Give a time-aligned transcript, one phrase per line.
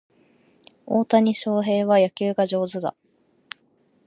[0.87, 2.95] 大谷翔平は野球が上手だ